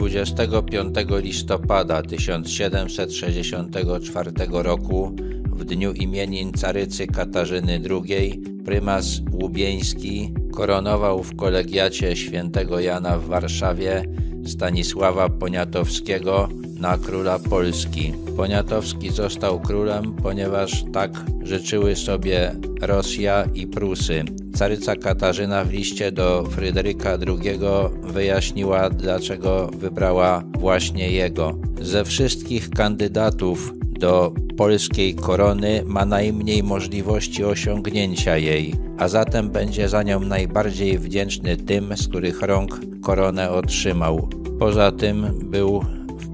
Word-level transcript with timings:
25 0.00 0.94
listopada 1.22 2.02
1764 2.02 4.30
roku, 4.50 5.12
w 5.52 5.64
dniu 5.64 5.92
imienin 5.92 6.52
carycy 6.52 7.06
Katarzyny 7.06 7.80
II, 7.90 8.42
prymas 8.64 9.20
Łubieński 9.32 10.34
koronował 10.52 11.22
w 11.22 11.36
kolegiacie 11.36 12.16
świętego 12.16 12.80
Jana 12.80 13.18
w 13.18 13.26
Warszawie 13.26 14.04
Stanisława 14.46 15.28
Poniatowskiego 15.28 16.48
na 16.80 16.98
króla 16.98 17.38
Polski. 17.38 18.12
Poniatowski 18.36 19.10
został 19.10 19.60
królem, 19.60 20.14
ponieważ 20.22 20.84
tak 20.92 21.10
życzyły 21.42 21.96
sobie 21.96 22.52
Rosja 22.80 23.44
i 23.54 23.66
Prusy. 23.66 24.24
Caryca 24.54 24.96
Katarzyna 24.96 25.64
w 25.64 25.72
liście 25.72 26.12
do 26.12 26.44
Fryderyka 26.50 27.10
II 27.10 27.58
wyjaśniła, 28.02 28.90
dlaczego 28.90 29.70
wybrała 29.78 30.42
właśnie 30.58 31.10
jego. 31.10 31.58
Ze 31.80 32.04
wszystkich 32.04 32.70
kandydatów 32.70 33.72
do 34.00 34.32
polskiej 34.56 35.14
korony 35.14 35.82
ma 35.86 36.04
najmniej 36.06 36.62
możliwości 36.62 37.44
osiągnięcia 37.44 38.36
jej, 38.36 38.74
a 38.98 39.08
zatem 39.08 39.50
będzie 39.50 39.88
za 39.88 40.02
nią 40.02 40.20
najbardziej 40.20 40.98
wdzięczny 40.98 41.56
tym, 41.56 41.96
z 41.96 42.08
których 42.08 42.42
rąk 42.42 42.80
koronę 43.02 43.50
otrzymał. 43.50 44.28
Poza 44.58 44.92
tym 44.92 45.26
był 45.42 45.84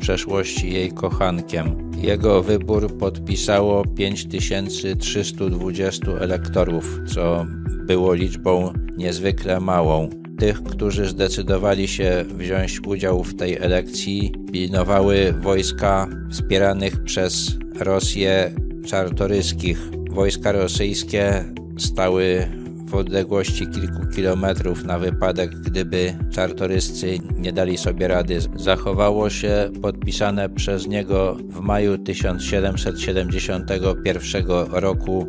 przeszłości 0.06 0.73
jej 0.73 0.92
kochankiem. 0.92 1.91
Jego 1.98 2.42
wybór 2.42 2.98
podpisało 2.98 3.84
5320 3.84 6.12
elektorów, 6.12 7.01
co 7.14 7.47
było 7.87 8.14
liczbą 8.14 8.73
niezwykle 8.97 9.61
małą. 9.61 10.11
Tych, 10.38 10.62
którzy 10.62 11.06
zdecydowali 11.06 11.88
się 11.88 12.24
wziąć 12.28 12.80
udział 12.87 13.25
w 13.25 13.36
tej 13.36 13.56
elekcji, 13.56 14.33
pilnowały 14.53 15.34
wojska 15.41 16.09
wspieranych 16.31 17.05
przez 17.05 17.59
Rosję 17.81 18.55
czartoryskich. 18.84 19.91
Wojska 20.11 20.53
rosyjskie 20.53 21.44
stały 21.78 22.47
w 22.87 22.95
odległości 22.95 23.67
kilku 23.67 24.06
kilometrów 24.15 24.84
na 24.84 24.98
wypadek, 24.98 25.51
gdyby 25.51 26.15
czartoryscy 26.31 27.19
nie 27.39 27.53
dali 27.53 27.78
sobie 27.78 28.09
rady. 28.09 28.39
Zachowało 28.56 29.31
się 29.31 29.70
podpisane 29.83 30.48
przez 30.48 30.87
niego 30.87 31.37
w 31.48 31.61
maju 31.61 31.98
1771 31.98 34.47
roku 34.70 35.27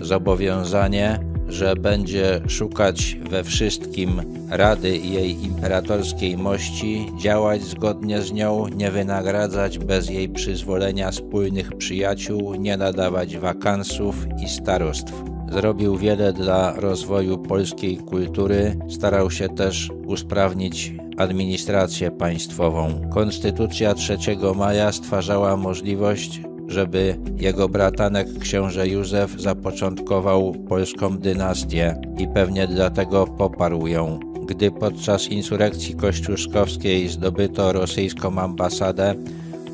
zobowiązanie, 0.00 1.18
że 1.48 1.76
będzie 1.76 2.40
szukać 2.48 3.18
we 3.30 3.44
wszystkim 3.44 4.20
Rady 4.50 4.98
jej 4.98 5.44
imperatorskiej 5.44 6.36
mości, 6.36 7.06
działać 7.18 7.62
zgodnie 7.62 8.22
z 8.22 8.32
nią, 8.32 8.68
nie 8.68 8.90
wynagradzać 8.90 9.78
bez 9.78 10.10
jej 10.10 10.28
przyzwolenia 10.28 11.12
spójnych 11.12 11.76
przyjaciół, 11.78 12.54
nie 12.54 12.76
nadawać 12.76 13.36
wakansów 13.36 14.26
i 14.44 14.48
starostw. 14.48 15.39
Zrobił 15.50 15.96
wiele 15.96 16.32
dla 16.32 16.72
rozwoju 16.76 17.38
polskiej 17.38 17.96
kultury, 17.96 18.76
starał 18.88 19.30
się 19.30 19.48
też 19.48 19.90
usprawnić 20.06 20.92
administrację 21.16 22.10
państwową. 22.10 23.00
Konstytucja 23.10 23.94
3 23.94 24.18
maja 24.56 24.92
stwarzała 24.92 25.56
możliwość, 25.56 26.40
żeby 26.68 27.18
jego 27.36 27.68
bratanek 27.68 28.38
książę 28.38 28.88
Józef 28.88 29.40
zapoczątkował 29.40 30.52
polską 30.52 31.18
dynastię 31.18 32.00
i 32.18 32.28
pewnie 32.28 32.66
dlatego 32.66 33.26
poparł 33.26 33.86
ją. 33.86 34.20
Gdy 34.46 34.70
podczas 34.70 35.28
insurekcji 35.28 35.94
kościuszkowskiej 35.94 37.08
zdobyto 37.08 37.72
rosyjską 37.72 38.38
ambasadę, 38.38 39.14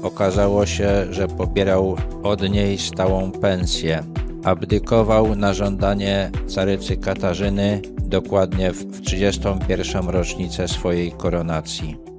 okazało 0.02 0.66
się, 0.66 1.06
że 1.10 1.28
pobierał 1.28 1.96
od 2.22 2.50
niej 2.50 2.78
stałą 2.78 3.32
pensję 3.32 4.02
abdykował 4.46 5.36
na 5.36 5.54
żądanie 5.54 6.30
carycy 6.46 6.96
Katarzyny 6.96 7.82
dokładnie 8.02 8.72
w 8.72 9.00
31. 9.00 10.08
rocznicę 10.08 10.68
swojej 10.68 11.12
koronacji. 11.12 12.15